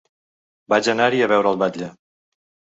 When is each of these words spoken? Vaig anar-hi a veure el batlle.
Vaig 0.75 0.89
anar-hi 0.95 1.23
a 1.27 1.29
veure 1.35 1.53
el 1.53 1.61
batlle. 1.67 1.93